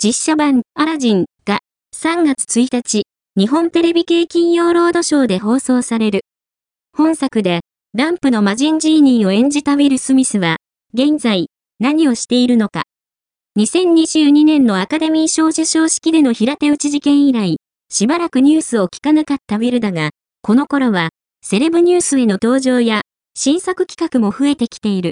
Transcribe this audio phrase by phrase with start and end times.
[0.00, 1.58] 実写版アラジンが
[1.96, 3.02] 3月1日、
[3.36, 6.20] 日本テレビ系金曜ロードショーで放送される。
[6.96, 7.62] 本作で、
[7.96, 10.58] ランプの魔人ジーニーを演じたウィル・スミスは、
[10.94, 11.48] 現在、
[11.80, 12.84] 何をしているのか。
[13.58, 17.56] 2022年のアカデミー賞受賞式での平手打ち事件以来、
[17.90, 20.10] しばらくニュースを聞かなかったウィルだが、
[20.42, 21.08] この頃は、
[21.44, 23.00] セレブニュースへの登場や、
[23.34, 25.06] 新作企画も増えてきている。